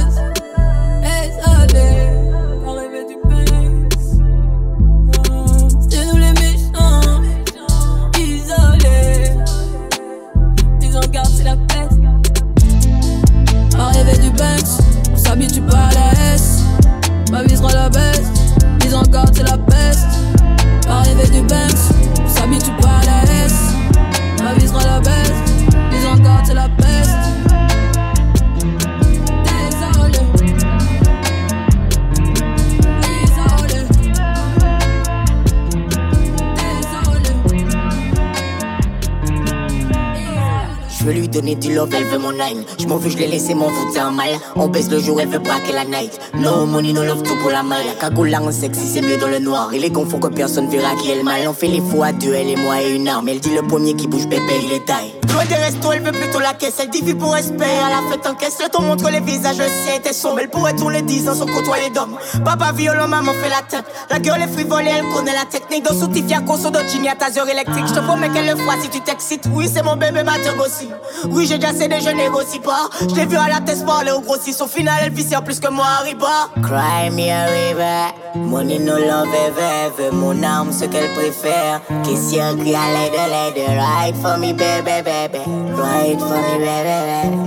Donner 41.29 41.55
du 41.55 41.75
love, 41.75 41.91
elle 41.95 42.05
veut 42.05 42.19
mon 42.19 42.33
nine. 42.33 42.65
Je 42.79 42.87
m'en 42.87 42.97
veux, 42.97 43.11
je 43.11 43.19
l'ai 43.19 43.27
laissé 43.27 43.55
m'en 43.55 43.69
foutre 43.69 44.01
un 44.01 44.11
mal. 44.11 44.31
On 44.57 44.69
baisse 44.69 44.91
le 44.91 44.99
jour, 44.99 45.21
elle 45.21 45.29
veut 45.29 45.39
braquer 45.39 45.73
la 45.73 45.85
night. 45.85 46.19
No 46.35 46.67
money, 46.67 46.93
no 46.93 47.05
love, 47.05 47.23
tout 47.23 47.37
pour 47.41 47.51
la 47.51 47.63
maille. 47.63 47.87
La 47.87 47.95
cagoule 47.95 48.35
en 48.35 48.53
sexy, 48.53 48.87
c'est 48.87 49.03
mieux 49.03 49.19
dans 49.19 49.29
le 49.29 49.39
noir. 49.39 49.71
Il 49.73 49.85
est 49.85 49.91
confond 49.91 50.19
que 50.19 50.29
personne 50.29 50.69
verra 50.69 50.95
qui 50.97 51.11
est 51.11 51.17
le 51.17 51.23
mal. 51.23 51.41
On 51.49 51.53
fait 51.53 51.69
les 51.69 51.81
fous 51.81 52.03
à 52.03 52.13
deux, 52.13 52.35
elle 52.35 52.49
et 52.49 52.57
moi 52.57 52.83
et 52.83 52.95
une 52.95 53.09
arme. 53.09 53.29
Elle 53.29 53.41
dit 53.41 53.55
le 53.55 53.63
premier 53.63 53.95
qui 53.95 54.09
bouge, 54.09 54.27
bébé, 54.27 54.55
il 54.65 54.73
est 54.73 54.85
taille. 54.85 55.28
Loin 55.33 55.45
des 55.45 55.55
restos, 55.55 55.93
elle 55.93 56.03
veut 56.03 56.13
plutôt 56.13 56.41
la 56.41 56.55
caisse. 56.55 56.77
Elle 56.81 56.91
dit 56.91 57.03
vie 57.03 57.15
pour 57.15 57.33
respect. 57.33 57.65
À 57.65 57.91
la 57.91 58.11
fête 58.11 58.27
en 58.27 58.35
caisse, 58.35 58.59
le 58.63 58.69
ton 58.69 58.83
montre 58.83 59.11
les 59.11 59.21
visages, 59.21 59.57
je 59.57 59.63
sais, 59.63 60.01
t'es 60.03 60.13
sombre. 60.13 60.41
Elle 60.41 60.51
pourrait 60.51 60.75
tourner 60.75 61.03
10 61.03 61.29
ans 61.29 61.35
sans 61.35 61.47
côtoyer 61.47 61.91
d'hommes. 61.91 62.17
Papa 62.45 62.73
violent, 62.73 63.09
maman 63.09 63.33
fait 63.33 63.49
la 63.49 63.63
tête. 63.69 63.85
La 64.11 64.19
gueule 64.19 64.43
est 64.43 64.49
frivole, 64.53 64.85
elle 64.87 65.05
connaît 65.15 65.35
la 65.35 65.45
technique. 65.45 65.85
Dans 65.85 65.95
Soutifia, 65.99 66.41
conso 66.41 66.71
d'Ogini 66.71 67.09
à 67.09 67.15
ta 67.15 67.27
heure 67.39 67.49
électrique. 67.49 67.87
Je 67.89 67.95
te 67.95 68.01
promets 68.01 68.31
qu'elle 68.31 68.47
le 68.47 68.57
fera 68.57 68.75
si 68.81 68.89
tu 68.89 69.01
t'excites. 69.01 69.45
Oui, 69.53 69.69
c'est 69.73 69.83
mon 69.83 69.97
bébé, 69.97 70.23
ma 70.23 70.33
aussi. 70.65 70.89
Oui, 71.31 71.47
j'ai 71.47 71.59
déjà 71.59 71.73
cédé, 71.73 71.97
je 72.01 72.11
négocie 72.11 72.61
pas. 72.61 72.89
Je 73.01 73.15
l'ai 73.15 73.27
vu 73.27 73.37
à 73.37 73.49
la 73.49 73.61
tête 73.61 73.85
parler 73.85 74.11
au 74.11 74.21
grossiste. 74.21 74.61
Au 74.63 74.67
final, 74.67 74.95
elle 75.03 75.37
en 75.37 75.43
plus 75.43 75.61
que 75.61 75.69
moi, 75.69 75.87
Arriba. 76.01 76.51
Cry 76.63 77.11
me 77.11 77.31
a 77.31 77.47
river. 77.47 78.13
Money 78.35 78.79
no 78.79 78.97
love 78.97 79.35
ever. 79.35 80.11
Mon 80.13 80.43
âme, 80.43 80.73
ce 80.73 80.85
qu'elle 80.85 81.13
préfère. 81.15 81.81
Question 82.05 82.57
crie 82.59 82.75
à 82.75 82.87
l'aide, 82.95 83.19
l'aide. 83.33 83.69
Ride 83.69 84.17
for 84.23 84.39
me, 84.39 84.53
baby, 84.53 85.03
baby. 85.05 85.28
Ride 85.33 86.19
for 86.19 86.41
me, 86.41 86.57
baby, 86.65 86.97
baby. 87.05 87.39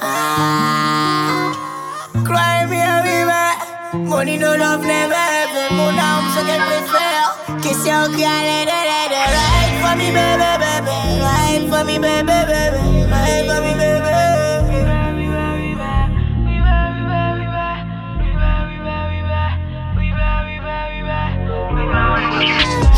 Ah. 0.00 1.52
Cry 2.24 2.64
me 2.70 2.80
a 2.80 3.02
river. 3.04 4.08
Money 4.08 4.38
no 4.38 4.56
love 4.56 4.80
never, 4.82 5.14
ever. 5.14 5.74
Mon 5.76 5.92
âme, 5.98 6.24
ce 6.34 6.40
qu'elle 6.46 6.62
préfère. 6.62 7.36
Question 7.62 8.10
crie 8.14 8.24
à 8.24 8.40
l'aide, 8.48 8.72
l'aide. 8.88 9.12
Ride 9.36 9.76
for 9.82 9.94
me, 9.96 10.08
baby, 10.16 10.50
baby. 10.64 10.96
Ride 11.20 11.68
for 11.68 11.84
me, 11.84 11.98
baby, 11.98 12.32
baby. 12.48 12.93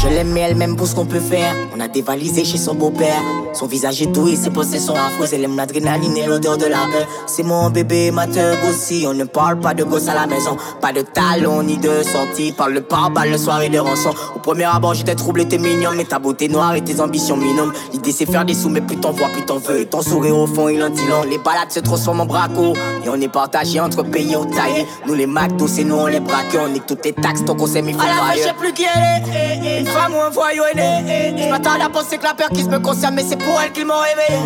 Je 0.09 0.15
l'aime 0.15 0.31
mais 0.33 0.41
elle 0.41 0.55
m'aime 0.55 0.77
pour 0.77 0.87
ce 0.87 0.95
qu'on 0.95 1.05
peut 1.07 1.21
faire. 1.21 1.53
On 1.77 1.81
a 1.81 1.89
dévalisé 1.89 2.45
chez 2.45 2.59
son 2.59 2.75
beau-père. 2.75 3.21
Son 3.53 3.67
visage 3.67 4.03
est 4.03 4.07
doux 4.07 4.29
et 4.29 4.37
ses 4.37 4.51
pensées 4.51 4.79
sont 4.79 4.95
affreuses. 4.95 5.33
Elle 5.33 5.45
aime 5.45 5.57
l'adrénaline 5.57 6.17
et 6.17 6.27
l'odeur 6.27 6.57
de 6.59 6.67
la 6.67 6.79
peur. 6.93 7.07
C'est 7.27 7.43
mon 7.43 7.71
bébé, 7.71 8.11
ma 8.13 8.27
teug 8.27 8.57
aussi. 8.69 9.05
On 9.09 9.15
ne 9.15 9.25
parle 9.25 9.59
pas 9.59 9.75
de 9.75 9.83
gosse 9.83 10.09
à 10.09 10.15
la 10.15 10.27
maison. 10.27 10.57
Pas 10.81 10.93
de 10.93 11.01
talons 11.03 11.63
ni 11.63 11.77
de 11.77 12.03
sortie. 12.03 12.53
Parle 12.53 12.75
de 12.75 12.81
pare-balles 12.81 13.31
le 13.31 13.39
soir 13.39 13.63
et 13.63 13.69
de 13.69 13.79
rançon. 13.79 14.11
Au 14.35 14.39
premier 14.39 14.65
abord, 14.65 14.95
j'étais 14.95 15.15
troublé, 15.17 15.49
t'es 15.49 15.59
mignon. 15.59 15.91
Mais 15.97 16.05
ta 16.05 16.19
beauté 16.21 16.49
noire 16.49 16.75
et 16.77 16.83
tes 16.85 17.01
ambitions 17.01 17.37
minimum. 17.37 17.73
L'idée 17.93 18.13
c'est 18.13 18.27
faire 18.31 18.45
des 18.45 18.55
sous, 18.55 18.69
mais 18.69 18.83
plus 18.83 18.97
t'en 18.99 19.11
vois, 19.13 19.29
plus 19.29 19.43
t'en 19.43 19.59
veux. 19.59 19.81
Et 19.81 19.87
ton 19.87 20.03
sourire 20.03 20.37
au 20.39 20.47
fond, 20.47 20.69
il 20.69 20.83
en 20.85 20.91
dit 20.91 21.07
long. 21.09 21.23
Les 21.29 21.39
balades 21.39 21.73
se 21.73 21.81
transforment 21.81 22.21
en 22.21 22.27
braco. 22.27 22.75
Et 23.05 23.09
on 23.09 23.21
est 23.21 23.29
partagé 23.29 23.81
entre 23.81 24.03
pays 24.05 24.37
au 24.37 24.45
taillé. 24.45 24.87
Nous 25.07 25.15
les 25.15 25.27
McDo, 25.27 25.67
c'est 25.67 25.85
nous 25.85 25.97
on 25.97 26.07
les 26.07 26.21
braque. 26.21 26.57
On 26.65 26.69
nique 26.69 26.87
toutes 26.87 27.01
tes 27.01 27.13
taxes, 27.13 27.45
ton 27.45 27.57
conseil, 27.57 27.83
il 27.87 27.95
faut 27.95 28.01
À 28.01 28.07
la 28.07 28.13
fin, 28.13 28.27
je 28.27 28.33
ailleurs. 28.35 28.49
sais 28.49 28.55
plus 28.55 28.73
qui 28.73 28.85
elle 28.85 29.83
est. 29.83 29.96
Un 29.99 30.31
voyou 30.31 30.63
aîné. 30.65 31.35
Je 31.39 31.49
m'attendais 31.49 31.85
à 31.85 31.89
penser 31.89 32.19
que 32.19 32.25
la 32.25 32.35
peur 32.35 32.49
qui 32.51 32.63
se 32.63 32.69
me 32.69 32.79
concerne, 32.79 33.15
mais 33.15 33.25
c'est 33.27 33.37
pour 33.37 33.61
elle 33.61 33.73
qu'ils 33.73 33.87
m'ont 33.87 33.95
réveillé. 33.95 34.41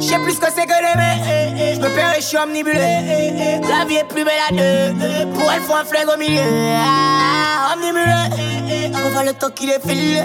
Je 0.00 0.06
sais 0.06 0.18
plus 0.18 0.34
que 0.38 0.46
c'est 0.54 0.66
que 0.66 0.68
d'aimer. 0.68 1.74
Je 1.74 1.80
me 1.80 1.88
perds 1.94 2.14
et 2.16 2.20
je 2.20 2.26
suis 2.26 2.36
omnibulé. 2.36 2.78
La 2.78 3.84
vie 3.86 3.96
est 3.96 4.08
plus 4.08 4.24
belle 4.24 4.34
à 4.48 4.52
deux. 4.52 5.28
Pour 5.32 5.50
elle, 5.50 5.62
faut 5.62 5.74
un 5.74 5.84
flingue 5.84 6.08
au 6.14 6.18
milieu. 6.18 6.40
Ah, 6.42 7.74
Omnibulé. 7.74 8.90
Je 8.92 9.04
revois 9.04 9.24
le 9.24 9.32
temps 9.32 9.50
qui 9.50 9.66
défile. 9.66 10.22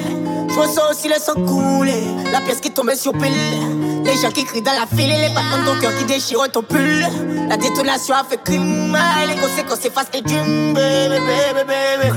Je 0.49 0.59
ressens 0.59 0.89
aussi 0.91 1.07
le 1.07 1.15
sang 1.15 1.33
couler. 1.35 2.03
La 2.31 2.41
pièce 2.41 2.59
qui 2.59 2.71
tombe 2.71 2.93
sur 2.95 3.13
pile. 3.13 4.03
Les 4.03 4.15
gens 4.17 4.31
qui 4.31 4.43
crient 4.43 4.61
dans 4.61 4.73
la 4.73 4.85
file. 4.87 5.09
Les 5.09 5.33
battements 5.33 5.57
de 5.63 5.65
ton 5.75 5.79
cœur 5.79 5.95
qui 5.97 6.05
déchirent 6.05 6.49
ton 6.51 6.63
pull. 6.63 7.05
La 7.47 7.57
détonation 7.57 8.15
a 8.15 8.23
fait 8.23 8.41
crime. 8.43 8.97
Et 9.23 9.27
les 9.27 9.39
conséquences 9.39 9.85
effacent 9.85 10.07
les 10.13 10.21
baby, 10.21 10.73
baby. 10.73 11.18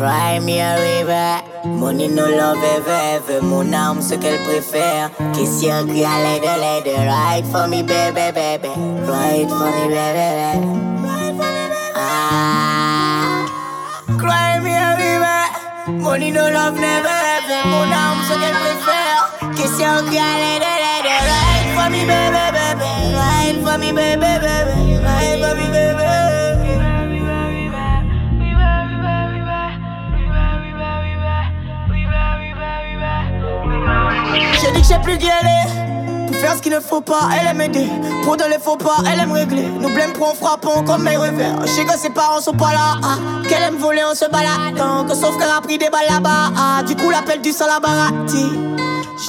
Cry 0.03 0.41
me 0.41 0.59
a 0.59 0.75
river. 0.83 1.43
Money 1.79 2.09
no 2.09 2.27
love 2.29 2.59
ever, 2.59 2.91
ever. 2.91 3.41
Mon 3.41 3.73
âme, 3.73 4.03
ce 4.03 4.17
qu'elle. 4.17 4.43
Question 5.33 5.87
crie 5.87 6.05
à 6.05 6.19
l'aide, 6.25 6.43
l'aide. 6.43 6.93
Ride 7.07 7.47
for 7.53 7.69
me, 7.69 7.85
baby, 7.85 8.33
baby. 8.35 8.73
Ride 9.07 9.49
for 9.49 9.71
me, 9.77 9.87
baby, 9.95 10.19
baby. 10.19 10.67
Ah. 11.95 13.47
Cry 14.19 14.59
me 14.59 14.75
a 14.75 14.97
river. 14.99 16.03
Money 16.03 16.33
no 16.33 16.51
love 16.51 16.81
never 16.81 17.19
ever. 17.37 17.63
Mon 17.71 17.93
âme 17.93 18.23
ce 18.27 18.35
a 20.19 20.35
l'aide, 20.43 20.67
l'aide. 20.83 21.15
Ride 21.31 21.71
for 21.77 21.89
me 21.91 22.05
baby 22.11 22.45
baby. 22.59 22.91
Ride 23.15 23.59
for 23.63 23.79
me 23.79 23.93
baby 23.93 24.33
baby. 24.43 24.99
Ride 25.07 25.39
for 25.41 25.55
me 25.55 25.67
baby. 25.71 26.12
J'ai 34.61 34.73
dit 34.73 34.81
que 34.83 34.87
j'ai 34.87 34.99
plus 35.03 35.17
d'y 35.19 35.29
aller. 35.29 36.27
Pour 36.27 36.37
faire 36.37 36.57
ce 36.57 36.63
qu'il 36.63 36.73
ne 36.73 36.81
faut 36.81 37.01
pas, 37.01 37.29
elle 37.39 37.47
aime 37.49 37.61
aider. 37.61 37.87
Pour 38.25 38.37
dans 38.37 38.49
les 38.49 38.59
faux 38.59 38.77
pas, 38.77 38.97
elle 39.13 39.21
aime 39.21 39.33
régler. 39.33 39.67
Nous 39.81 39.91
blême 39.91 40.13
pour 40.13 40.31
en 40.31 40.35
frappant 40.35 40.83
comme 40.83 41.03
mes 41.03 41.17
revers. 41.17 41.61
Je 41.63 41.67
sais 41.71 41.85
que 41.85 41.97
ses 41.99 42.11
parents 42.11 42.41
sont 42.41 42.55
pas 42.55 42.73
là. 42.73 42.97
ah. 43.03 43.17
Qu'elle 43.49 43.63
aime 43.63 43.77
voler 43.77 44.03
en 44.03 44.15
se 44.15 44.25
baladant. 44.31 45.05
Que 45.07 45.15
son 45.15 45.33
frère 45.33 45.57
a 45.57 45.61
pris 45.61 45.79
des 45.79 45.91
balles 45.91 46.07
là-bas. 46.09 46.53
ah. 46.57 46.83
Du 46.85 46.97
coup, 46.97 47.11
l'appel 47.11 47.41
du 47.43 47.53
sang 47.53 47.67
la 47.67 47.81
barati. 47.81 48.47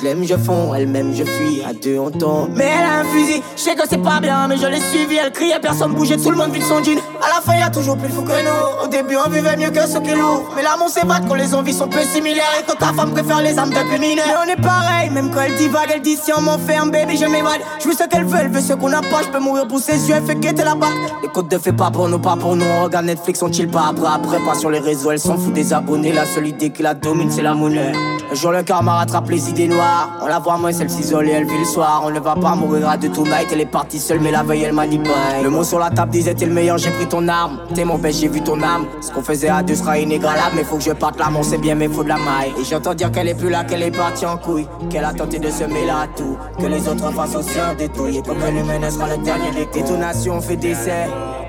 Je 0.03 0.09
l'aime, 0.09 0.25
je 0.25 0.35
fonds, 0.35 0.75
elle 0.75 0.87
m'aime, 0.87 1.13
je 1.15 1.23
fuis. 1.23 1.63
À 1.65 1.71
deux, 1.71 1.97
on 1.97 2.11
tombe. 2.11 2.49
Mais 2.57 2.65
elle 2.65 2.83
a 2.83 2.99
un 2.99 3.03
fusil, 3.05 3.41
je 3.55 3.61
sais 3.61 3.73
que 3.73 3.87
c'est 3.89 4.03
pas 4.03 4.19
bien, 4.19 4.49
mais 4.49 4.57
je 4.57 4.67
l'ai 4.67 4.81
suivi. 4.81 5.15
Elle 5.15 5.31
criait, 5.31 5.61
personne 5.61 5.93
bougeait, 5.93 6.17
tout 6.17 6.29
le 6.29 6.35
monde 6.35 6.51
vide 6.51 6.63
son 6.63 6.83
jean. 6.83 6.99
À 7.21 7.35
la 7.35 7.41
fin, 7.41 7.57
y 7.57 7.61
a 7.61 7.69
toujours 7.69 7.95
plus 7.95 8.09
fou 8.09 8.21
que 8.21 8.31
nous. 8.31 8.83
Au 8.83 8.87
début, 8.87 9.15
on 9.15 9.29
vivait 9.29 9.55
mieux 9.55 9.69
que 9.69 9.87
ce 9.87 9.99
qui 9.99 10.13
lourd. 10.13 10.51
Mais 10.57 10.61
l'amour 10.61 10.89
s'évade 10.89 11.23
quand 11.25 11.35
les 11.35 11.55
envies 11.55 11.71
sont 11.73 11.87
peu 11.87 12.01
similaires. 12.01 12.43
Et 12.59 12.65
quand 12.67 12.77
ta 12.85 12.91
femme 12.91 13.11
préfère 13.11 13.41
les 13.41 13.57
âmes 13.57 13.69
depuis 13.69 13.97
mineurs. 13.97 14.25
Mais 14.27 14.35
on 14.45 14.53
est 14.53 14.61
pareil, 14.61 15.09
même 15.09 15.31
quand 15.31 15.39
elle 15.39 15.55
divague, 15.55 15.89
elle 15.95 16.01
dit 16.01 16.17
si 16.21 16.33
on 16.33 16.41
m'enferme, 16.41 16.91
baby, 16.91 17.15
je 17.15 17.25
m'évade. 17.25 17.61
Je 17.81 17.87
veux 17.87 17.95
ce 17.95 18.03
qu'elle 18.03 18.25
veut, 18.25 18.39
elle 18.41 18.51
veut 18.51 18.59
ce 18.59 18.73
qu'on 18.73 18.89
n'a 18.89 18.99
pas. 18.99 19.21
Je 19.23 19.29
peux 19.29 19.39
mourir 19.39 19.69
pour 19.69 19.79
ses 19.79 20.09
yeux, 20.09 20.15
elle 20.17 20.25
fait 20.25 20.35
guetter 20.35 20.65
la 20.65 20.75
bague. 20.75 20.91
Les 21.21 21.29
côtes 21.29 21.49
de 21.49 21.57
fait 21.57 21.71
pas 21.71 21.91
pour 21.91 22.09
nous, 22.09 22.19
pas 22.19 22.35
pour 22.35 22.57
nous. 22.57 22.65
On 22.65 22.83
regarde 22.83 23.05
Netflix, 23.05 23.41
on 23.41 23.49
chill 23.49 23.69
pas 23.69 23.85
après, 23.91 24.09
après, 24.13 24.39
pas 24.39 24.55
sur 24.55 24.69
les 24.69 24.79
réseaux. 24.79 25.11
Elle 25.11 25.19
s'en 25.19 25.37
fout 25.37 25.53
des 25.53 25.71
abonnés. 25.71 26.11
La 26.11 26.25
seule 26.25 26.47
idée 26.47 26.71
qui 26.71 26.83
la 26.83 26.93
domine, 26.93 27.31
c'est 27.31 27.41
la 27.41 27.53
monnaie. 27.53 27.93
Un 28.29 28.35
jour, 28.35 28.51
le 28.51 28.63
karma 28.63 28.95
rattrape 28.95 29.29
les 29.29 29.49
idées 29.49 29.67
noires. 29.67 29.92
On 30.21 30.27
la 30.27 30.39
voit 30.39 30.57
moins, 30.57 30.71
celle 30.71 30.89
s'isole 30.89 31.29
elle 31.29 31.45
vit 31.45 31.57
le 31.57 31.65
soir. 31.65 32.01
On 32.05 32.09
ne 32.09 32.19
va 32.19 32.35
pas 32.35 32.55
mourir 32.55 32.89
à 32.89 32.97
deux 32.97 33.09
tonight. 33.09 33.47
Elle 33.51 33.61
est 33.61 33.65
partie 33.65 33.99
seule, 33.99 34.19
mais 34.19 34.31
la 34.31 34.43
veille, 34.43 34.63
elle 34.63 34.73
m'a 34.73 34.87
dit 34.87 34.97
bye. 34.97 35.43
Le 35.43 35.49
mot 35.49 35.63
sur 35.63 35.79
la 35.79 35.89
table 35.89 36.11
disait 36.11 36.33
t'es 36.33 36.45
le 36.45 36.53
meilleur, 36.53 36.77
j'ai 36.77 36.91
pris 36.91 37.07
ton 37.07 37.27
arme. 37.27 37.59
T'es 37.73 37.85
mon 37.85 37.99
j'ai 38.03 38.27
vu 38.27 38.41
ton 38.41 38.61
âme. 38.61 38.85
Ce 39.01 39.11
qu'on 39.11 39.21
faisait 39.23 39.49
à 39.49 39.63
deux 39.63 39.75
sera 39.75 39.97
inégalable. 39.97 40.55
Mais 40.55 40.63
faut 40.63 40.77
que 40.77 40.83
je 40.83 40.91
parte 40.91 41.19
là, 41.19 41.29
mon 41.29 41.43
c'est 41.43 41.57
bien, 41.57 41.75
mais 41.75 41.87
faut 41.87 42.03
de 42.03 42.09
la 42.09 42.17
maille. 42.17 42.53
Et 42.59 42.63
j'entends 42.63 42.93
dire 42.93 43.11
qu'elle 43.11 43.27
est 43.27 43.35
plus 43.35 43.49
là, 43.49 43.63
qu'elle 43.63 43.83
est 43.83 43.91
partie 43.91 44.25
en 44.25 44.37
couille. 44.37 44.67
Qu'elle 44.89 45.05
a 45.05 45.13
tenté 45.13 45.39
de 45.39 45.49
se 45.49 45.63
mêler 45.63 45.89
à 45.89 46.07
tout. 46.15 46.37
Que 46.59 46.65
les 46.67 46.87
autres 46.87 47.05
en 47.05 47.11
face 47.11 47.35
aussi 47.35 47.59
un 47.59 47.73
détruit. 47.73 48.17
Et 48.17 48.21
comme 48.21 48.37
elle 48.47 48.57
humaine, 48.57 48.89
sera 48.89 49.15
le 49.15 49.23
dernier 49.23 49.51
des 49.51 49.65
Détonation 49.73 50.39
fait 50.39 50.55
décès. 50.55 51.07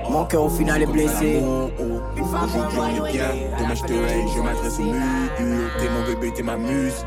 Mon 0.09 0.25
cœur 0.25 0.45
au 0.45 0.49
final 0.49 0.81
est 0.81 0.87
blessé. 0.87 1.41
Aujourd'hui 2.17 2.79
on 2.79 3.05
est 3.05 3.11
bien, 3.11 3.27
demain 3.59 3.75
je 3.75 3.83
te 3.83 3.93
haïs, 3.93 4.29
je 4.35 4.41
m'adresse 4.41 4.79
au 4.79 4.83
mur 4.83 5.69
T'es 5.79 5.89
mon 5.89 6.05
bébé, 6.05 6.33
t'es 6.33 6.43
ma 6.43 6.57
muse 6.57 7.05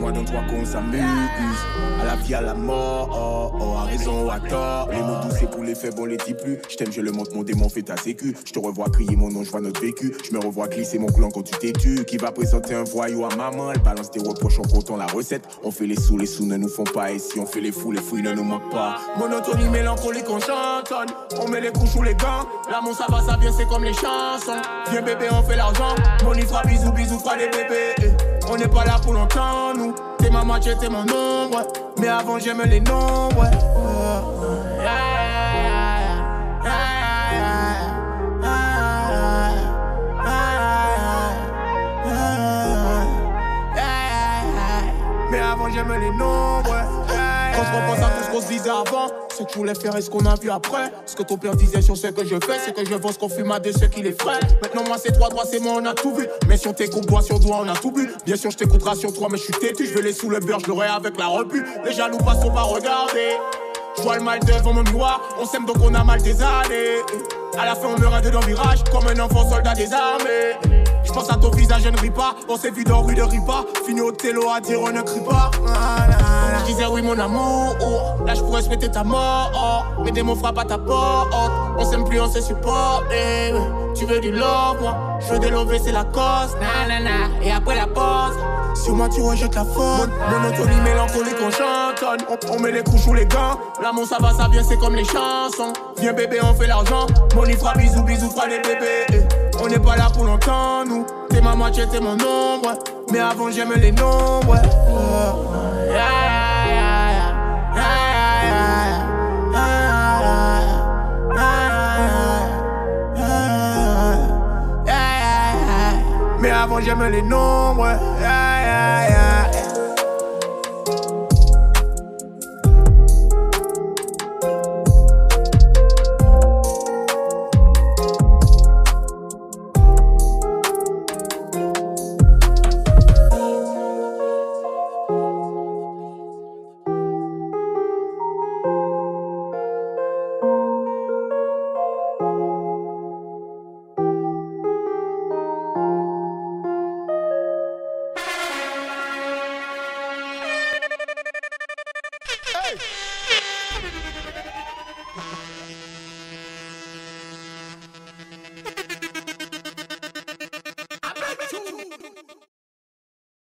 moi 0.00 0.10
dans 0.10 0.24
trois 0.24 0.42
qu'on 0.42 0.64
s'amuse. 0.64 1.00
À 2.00 2.04
la 2.04 2.16
vie, 2.16 2.34
à 2.34 2.40
la 2.40 2.54
mort, 2.54 3.52
oh, 3.54 3.58
oh, 3.60 3.76
à 3.76 3.84
raison 3.84 4.24
ou 4.26 4.30
à 4.30 4.40
tort. 4.40 4.88
Les 4.90 5.00
mots 5.00 5.20
doux 5.22 5.36
c'est 5.38 5.50
pour 5.50 5.62
les 5.62 5.74
faibles, 5.74 5.96
on 6.00 6.06
les 6.06 6.16
dit 6.16 6.34
plus. 6.34 6.58
Je 6.68 6.76
t'aime, 6.76 6.90
je 6.90 7.00
le 7.00 7.12
montre, 7.12 7.34
mon 7.34 7.42
démon 7.42 7.68
fait 7.68 7.82
ta 7.82 7.96
sécu. 7.96 8.34
Je 8.44 8.52
te 8.52 8.58
revois 8.58 8.88
crier 8.88 9.14
mon 9.16 9.30
nom, 9.30 9.44
je 9.44 9.50
vois 9.50 9.60
notre 9.60 9.80
vécu. 9.80 10.14
Je 10.24 10.34
me 10.34 10.40
revois 10.40 10.68
glisser 10.68 10.98
mon 10.98 11.08
clan 11.08 11.30
quand 11.30 11.42
tu 11.42 11.52
t'es 11.58 11.72
tu. 11.72 12.04
Qui 12.04 12.16
va 12.16 12.32
présenter 12.32 12.74
un 12.74 12.84
voyou 12.84 13.24
à 13.26 13.36
maman? 13.36 13.72
Elle 13.72 13.82
balance 13.82 14.10
tes 14.10 14.20
reproches 14.20 14.58
en 14.58 14.62
comptant 14.62 14.96
la 14.96 15.06
recette. 15.06 15.44
On 15.62 15.70
fait 15.70 15.86
les 15.86 16.00
sous, 16.00 16.16
les 16.16 16.26
sous 16.26 16.46
ne 16.46 16.56
nous 16.56 16.68
font 16.68 16.84
pas. 16.84 17.12
Et 17.12 17.18
si 17.18 17.38
on 17.38 17.46
fait 17.46 17.60
les 17.60 17.72
fous, 17.72 17.92
les 17.92 18.00
fouilles 18.00 18.22
ne 18.22 18.32
nous 18.32 18.44
manquent 18.44 18.70
pas. 18.70 18.98
Monotonie 19.18 19.68
mélancolique, 19.68 20.28
on 20.28 20.40
chantonne. 20.40 21.14
On 21.40 21.48
met 21.48 21.60
les 21.60 21.70
couches 21.70 21.96
ou 21.96 22.02
les 22.02 22.14
gants. 22.14 22.46
L'amour 22.70 22.96
ça 22.96 23.06
va, 23.10 23.20
ça 23.20 23.36
vient, 23.38 23.52
c'est 23.52 23.66
comme 23.66 23.84
les 23.84 23.94
chansons. 23.94 24.62
Viens 24.90 25.02
bébé, 25.02 25.26
on 25.30 25.42
fait 25.42 25.56
l'argent. 25.56 25.94
Mon 26.24 26.32
fera 26.32 26.62
bisous, 26.62 26.92
bisous, 26.92 27.18
fera 27.18 27.36
les 27.36 27.48
bébés 27.48 27.99
n'est 28.60 28.68
pas 28.68 28.84
là 28.84 28.98
pour 29.02 29.14
longtemps, 29.14 29.72
nous. 29.74 29.94
T'es 30.18 30.28
ma 30.28 30.44
moitié, 30.44 30.74
t'es 30.78 30.88
mon 30.88 31.02
ombre. 31.02 31.66
Mais 31.98 32.08
avant, 32.08 32.38
j'aime 32.38 32.62
les 32.62 32.80
nombres. 32.80 33.46
Mais 45.30 45.40
avant, 45.40 45.70
j'aime 45.70 45.94
les 45.98 46.10
nombres. 46.10 46.99
Quand 47.54 47.64
je 47.64 47.76
repense 47.76 47.98
à 47.98 48.10
tout 48.10 48.24
ce 48.24 48.30
qu'on 48.30 48.40
se 48.40 48.48
disait 48.48 48.70
avant, 48.70 49.08
ce 49.30 49.42
que 49.44 49.50
je 49.52 49.58
voulais 49.58 49.74
faire 49.74 49.96
et 49.96 50.02
ce 50.02 50.10
qu'on 50.10 50.24
a 50.26 50.34
vu 50.36 50.50
après. 50.50 50.92
Ce 51.06 51.14
que 51.14 51.22
ton 51.22 51.36
père 51.36 51.56
disait 51.56 51.82
sur 51.82 51.96
ce 51.96 52.08
que 52.08 52.24
je 52.24 52.36
fais, 52.36 52.58
c'est 52.64 52.74
que 52.74 52.84
je 52.84 52.94
vends 52.94 53.12
ce 53.12 53.18
qu'on 53.18 53.28
fume 53.28 53.50
à 53.52 53.60
de 53.60 53.72
ceux 53.72 53.88
qui 53.88 54.02
les 54.02 54.12
feraient. 54.12 54.40
Maintenant, 54.62 54.84
moi, 54.86 54.96
c'est 54.98 55.12
trois 55.12 55.28
droits, 55.28 55.44
c'est 55.50 55.60
moi, 55.60 55.74
on 55.76 55.84
a 55.86 55.94
tout 55.94 56.14
vu. 56.14 56.26
Mais 56.48 56.56
si 56.56 56.68
on 56.68 56.72
t'écoute 56.72 57.06
doigt 57.06 57.22
sur 57.22 57.38
doigt, 57.40 57.60
on 57.62 57.68
a 57.68 57.74
tout 57.74 57.90
bu. 57.90 58.10
Bien 58.24 58.36
sûr, 58.36 58.50
je 58.50 58.56
t'écouterai 58.56 58.96
sur 58.96 59.12
toi, 59.12 59.28
mais 59.30 59.38
je 59.38 59.44
suis 59.44 59.52
têtu. 59.54 59.86
Je 59.86 59.94
vais 59.94 60.02
les 60.02 60.12
sous 60.12 60.28
le 60.28 60.40
beurre, 60.40 60.60
je 60.60 60.68
l'aurai 60.68 60.88
avec 60.88 61.18
la 61.18 61.26
repu. 61.26 61.64
Les 61.84 61.92
jaloux 61.92 62.18
passent, 62.18 62.44
on 62.44 62.50
va 62.50 62.62
regarder. 62.62 63.36
Je 63.96 64.02
vois 64.02 64.16
le 64.16 64.22
mal 64.22 64.40
devant 64.40 64.72
mon 64.72 64.82
miroir, 64.82 65.20
on 65.40 65.44
s'aime 65.44 65.66
donc 65.66 65.76
on 65.82 65.92
a 65.94 66.04
mal 66.04 66.22
des 66.22 66.40
années. 66.42 67.02
À 67.58 67.64
la 67.64 67.74
fin, 67.74 67.88
on 67.96 68.00
meurt 68.00 68.14
à 68.14 68.20
deux 68.20 68.30
dans 68.30 68.40
virage, 68.40 68.84
comme 68.90 69.06
un 69.06 69.18
enfant 69.20 69.48
soldat 69.48 69.74
désarmé. 69.74 70.56
Je 71.04 71.12
pense 71.12 71.30
à 71.30 71.34
ton 71.34 71.50
visage, 71.50 71.82
je 71.82 71.88
ne 71.88 71.98
ris 71.98 72.10
pas. 72.10 72.34
On 72.48 72.56
s'est 72.56 72.70
vu 72.70 72.84
dans 72.84 73.02
rue 73.02 73.14
de 73.14 73.22
Ripa. 73.22 73.64
Fini 73.84 74.00
au 74.00 74.12
télo 74.12 74.48
à 74.48 74.60
dire 74.60 74.80
on 74.80 74.92
ne 74.92 75.02
crie 75.02 75.20
pas. 75.20 75.50
Je 76.60 76.66
disais 76.66 76.86
oui, 76.86 77.02
mon 77.02 77.18
amour. 77.18 77.76
Là, 78.24 78.34
je 78.34 78.40
pourrais 78.40 78.62
souhaiter 78.62 78.90
ta 78.90 79.02
mort. 79.02 79.86
Mais 80.04 80.12
des 80.12 80.22
mots 80.22 80.36
frappent 80.36 80.58
à 80.58 80.64
ta 80.64 80.78
porte. 80.78 81.32
On 81.78 81.84
s'aime 81.84 82.04
plus, 82.04 82.20
on 82.20 82.30
se 82.30 82.40
supporte. 82.40 83.04
Tu 83.96 84.04
veux 84.06 84.20
du 84.20 84.30
love, 84.30 84.80
moi. 84.80 85.18
Je 85.20 85.32
veux 85.32 85.38
de 85.40 85.48
love, 85.48 85.74
c'est 85.82 85.92
la 85.92 86.04
cause. 86.04 86.56
Nanana. 86.60 87.28
Et 87.42 87.50
après 87.50 87.74
la 87.76 87.86
pause. 87.86 88.36
Sur 88.74 88.94
moi, 88.94 89.08
tu 89.08 89.20
rejettes 89.20 89.54
la 89.54 89.64
faute. 89.64 90.10
Monotonie 90.30 90.80
mélancolique, 90.82 91.36
on 91.42 91.50
chantonne. 91.50 92.26
On, 92.50 92.60
met 92.60 92.72
les 92.72 92.82
couches 92.82 93.06
ou 93.06 93.14
les 93.14 93.26
gants. 93.26 93.58
L'amour, 93.82 94.06
ça 94.06 94.18
va, 94.20 94.32
ça 94.32 94.48
vient, 94.50 94.62
c'est 94.62 94.78
comme 94.78 94.94
les 94.94 95.04
chansons. 95.04 95.72
Viens, 95.98 96.12
bébé, 96.12 96.38
on 96.42 96.54
fait 96.54 96.66
l'argent. 96.66 97.06
Money 97.34 97.56
fera 97.56 97.74
bisous, 97.74 98.02
bisous, 98.02 98.30
fera 98.30 98.46
les 98.46 98.58
bébés. 98.60 99.26
On 99.62 99.68
n'est 99.68 99.78
pas 99.78 99.96
là 99.96 100.08
pour 100.12 100.24
longtemps, 100.24 100.84
nous. 100.86 101.04
T'es 101.28 101.40
ma 101.40 101.54
moitié, 101.54 101.84
t'es 101.90 102.00
mon 102.00 102.14
ombre. 102.14 102.78
Mais 103.12 103.20
avant, 103.20 103.50
j'aime 103.50 103.72
les 103.76 103.92
nombres. 103.92 104.56
Mais 116.40 116.50
avant, 116.50 116.80
j'aime 116.80 117.04
les 117.10 117.22
nombres. 117.22 117.98